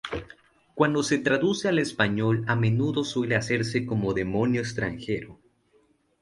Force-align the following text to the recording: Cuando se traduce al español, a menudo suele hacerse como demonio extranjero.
Cuando 0.73 1.03
se 1.03 1.19
traduce 1.19 1.67
al 1.67 1.77
español, 1.77 2.43
a 2.47 2.55
menudo 2.55 3.03
suele 3.03 3.35
hacerse 3.35 3.85
como 3.85 4.15
demonio 4.15 4.59
extranjero. 4.61 5.37